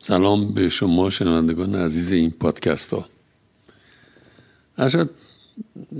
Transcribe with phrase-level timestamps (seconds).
[0.00, 3.06] سلام به شما شنوندگان عزیز این پادکست ها
[4.78, 5.10] اشد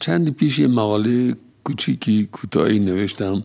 [0.00, 3.44] چندی پیش یه مقاله کوچیکی کوتاهی نوشتم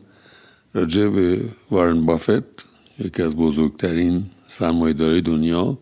[0.73, 2.67] راجع به وارن بافت
[2.99, 5.77] یکی از بزرگترین سرمایه‌دارای دنیا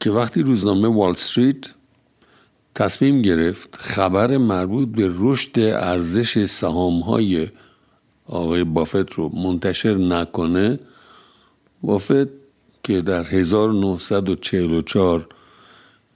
[0.00, 1.66] که وقتی روزنامه وال استریت
[2.74, 7.48] تصمیم گرفت خبر مربوط به رشد ارزش سهام های
[8.26, 10.78] آقای بافت رو منتشر نکنه
[11.82, 12.41] بافت
[12.82, 15.28] که در 1944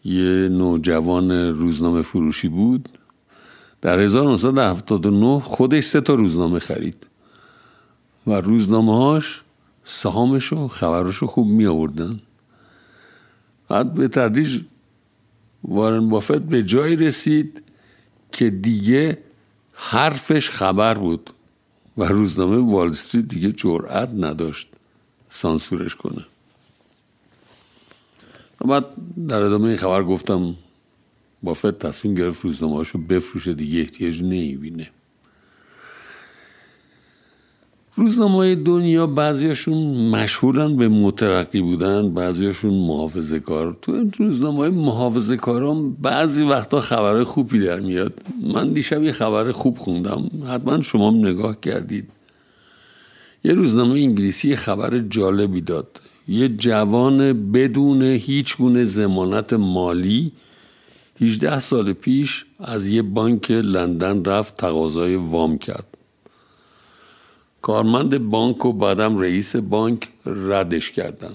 [0.04, 2.88] یه نوجوان روزنامه فروشی بود.
[3.80, 7.06] در 1979 خودش سه تا روزنامه خرید
[8.26, 9.42] و روزنامه هاش
[9.84, 12.20] سهامش و خبرش رو خوب می آوردن
[13.68, 14.60] بعد به تدریج
[15.64, 17.62] وارن بافت به جایی رسید
[18.32, 19.18] که دیگه
[19.72, 21.30] حرفش خبر بود
[21.98, 24.68] و روزنامه وال استریت دیگه جرأت نداشت
[25.28, 26.24] سانسورش کنه.
[28.66, 28.84] بعد
[29.28, 30.54] در ادامه این خبر گفتم
[31.42, 34.90] بافت تصمیم گرفت روزنامه رو بفروشه دیگه احتیاج نمی‌بینه.
[37.98, 45.36] روزنامه دنیا بعضیاشون مشهورن به مترقی بودن بعضیاشون محافظه کار تو این روزنامه های محافظه
[46.02, 48.20] بعضی وقتا خبر خوبی در میاد.
[48.54, 50.30] من دیشب یه خبر خوب خوندم.
[50.48, 52.08] حتما شما نگاه کردید.
[53.44, 56.00] یه روزنامه انگلیسی خبر جالبی داد.
[56.28, 60.32] یه جوان بدون هیچ گونه زمانت مالی
[61.20, 65.86] 18 سال پیش از یه بانک لندن رفت تقاضای وام کرد.
[67.62, 71.34] کارمند بانک و بعدم رئیس بانک ردش کردن.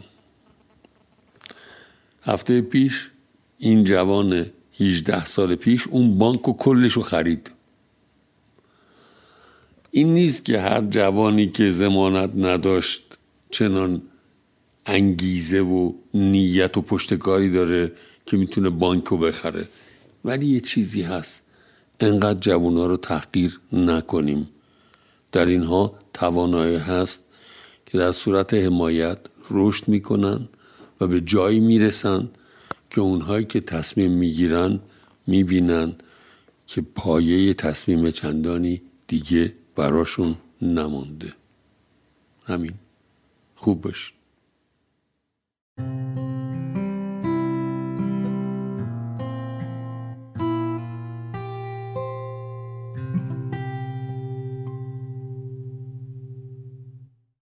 [2.24, 3.10] هفته پیش
[3.58, 4.46] این جوان
[4.80, 7.52] 18 سال پیش اون بانک و کلش رو خرید.
[9.92, 13.18] این نیست که هر جوانی که زمانت نداشت
[13.52, 14.02] چنان
[14.86, 17.92] انگیزه و نیت و پشتکاری داره
[18.26, 19.68] که می‌تونه بانک رو بخره.
[20.26, 21.44] ولی یه چیزی هست.
[22.00, 24.50] انقدر جوونا رو تحقیر نکنیم.
[25.32, 27.24] در اینها توانایی هست
[27.86, 29.18] که در صورت حمایت
[29.52, 30.50] رشد می‌کنن
[31.02, 32.30] و به جایی می‌رسن
[32.90, 34.80] که اونهایی که تصمیم می‌گیرن
[35.28, 35.96] می‌بینن
[36.68, 41.34] که پایه تصمیم چندانی دیگه براشون نمانده.
[42.46, 42.74] همین.
[43.56, 44.21] خوب باشید.
[45.78, 46.31] Música